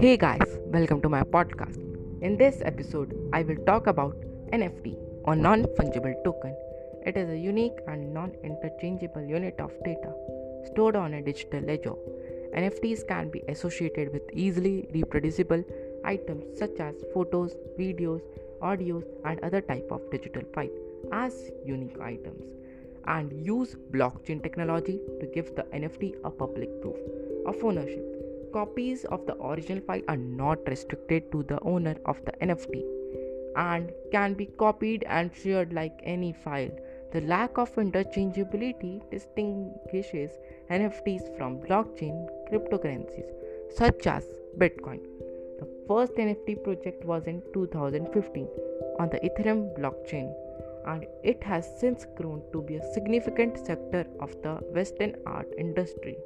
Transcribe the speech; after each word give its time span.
Hey 0.00 0.16
guys, 0.16 0.38
welcome 0.66 1.02
to 1.02 1.08
my 1.08 1.24
podcast. 1.24 1.78
In 2.22 2.36
this 2.36 2.62
episode, 2.64 3.12
I 3.32 3.42
will 3.42 3.56
talk 3.66 3.88
about 3.88 4.14
NFT 4.52 4.96
or 5.24 5.34
non 5.34 5.64
fungible 5.64 6.14
token. 6.22 6.54
It 7.04 7.16
is 7.16 7.28
a 7.28 7.36
unique 7.36 7.80
and 7.88 8.14
non 8.14 8.36
interchangeable 8.44 9.24
unit 9.24 9.58
of 9.58 9.72
data 9.84 10.14
stored 10.66 10.94
on 10.94 11.14
a 11.14 11.22
digital 11.22 11.60
ledger. 11.60 11.94
NFTs 12.56 13.08
can 13.08 13.30
be 13.30 13.42
associated 13.48 14.12
with 14.12 14.22
easily 14.32 14.86
reproducible 14.94 15.64
items 16.04 16.56
such 16.56 16.78
as 16.78 16.94
photos, 17.12 17.56
videos, 17.76 18.20
audios, 18.62 19.02
and 19.24 19.40
other 19.40 19.60
type 19.60 19.88
of 19.90 20.08
digital 20.12 20.42
file 20.54 20.70
as 21.10 21.50
unique 21.64 21.98
items 22.00 22.44
and 23.16 23.32
use 23.46 23.74
blockchain 23.92 24.42
technology 24.42 25.00
to 25.20 25.26
give 25.34 25.54
the 25.56 25.64
NFT 25.80 26.14
a 26.24 26.30
public 26.30 26.70
proof 26.82 26.96
of 27.46 27.64
ownership. 27.64 28.04
Copies 28.52 29.04
of 29.06 29.26
the 29.26 29.36
original 29.42 29.82
file 29.82 30.02
are 30.08 30.16
not 30.16 30.58
restricted 30.66 31.30
to 31.32 31.42
the 31.42 31.58
owner 31.62 31.96
of 32.06 32.24
the 32.24 32.32
NFT 32.46 32.84
and 33.56 33.90
can 34.12 34.34
be 34.34 34.46
copied 34.46 35.04
and 35.04 35.34
shared 35.34 35.72
like 35.72 36.00
any 36.04 36.32
file. 36.32 36.70
The 37.12 37.22
lack 37.22 37.58
of 37.58 37.74
interchangeability 37.74 39.10
distinguishes 39.10 40.30
NFTs 40.70 41.36
from 41.36 41.58
blockchain 41.60 42.28
cryptocurrencies 42.50 43.30
such 43.74 44.06
as 44.06 44.24
Bitcoin. 44.58 45.00
The 45.60 45.68
first 45.88 46.14
NFT 46.14 46.62
project 46.62 47.04
was 47.04 47.26
in 47.26 47.42
2015 47.54 48.48
on 49.00 49.08
the 49.08 49.18
Ethereum 49.20 49.76
blockchain 49.78 50.32
and 50.86 51.06
it 51.22 51.42
has 51.44 51.68
since 51.80 52.06
grown 52.16 52.42
to 52.52 52.62
be 52.62 52.76
a 52.76 52.92
significant 52.92 53.58
sector 53.58 54.06
of 54.20 54.30
the 54.42 54.54
Western 54.72 55.16
art 55.26 55.48
industry. 55.58 56.16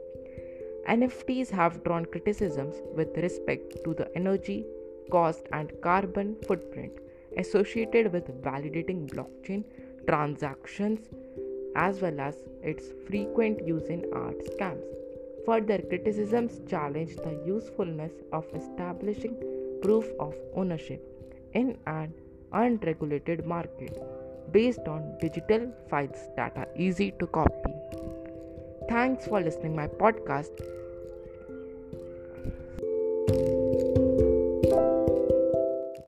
NFTs 0.88 1.50
have 1.50 1.82
drawn 1.84 2.04
criticisms 2.04 2.76
with 2.94 3.16
respect 3.16 3.84
to 3.84 3.94
the 3.94 4.10
energy, 4.16 4.64
cost, 5.10 5.46
and 5.52 5.72
carbon 5.80 6.36
footprint 6.46 6.92
associated 7.38 8.12
with 8.12 8.26
validating 8.42 9.08
blockchain 9.08 9.64
transactions 10.08 11.08
as 11.76 12.00
well 12.00 12.20
as 12.20 12.36
its 12.62 12.92
frequent 13.06 13.66
use 13.66 13.84
in 13.84 14.04
art 14.12 14.38
scams. 14.46 14.84
Further 15.46 15.78
criticisms 15.78 16.60
challenge 16.68 17.16
the 17.16 17.42
usefulness 17.46 18.12
of 18.32 18.44
establishing 18.54 19.36
proof 19.82 20.06
of 20.20 20.34
ownership 20.54 21.00
in 21.54 21.78
an 21.86 22.12
unregulated 22.52 23.46
market 23.46 24.00
based 24.50 24.86
on 24.88 25.16
digital 25.20 25.72
files 25.88 26.28
that 26.36 26.56
are 26.56 26.68
easy 26.76 27.12
to 27.18 27.26
copy. 27.26 27.74
Thanks 28.88 29.26
for 29.26 29.40
listening 29.40 29.76
my 29.76 29.86
podcast. 29.86 30.50